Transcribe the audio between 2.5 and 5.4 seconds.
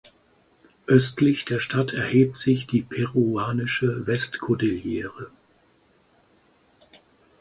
die peruanische Westkordillere.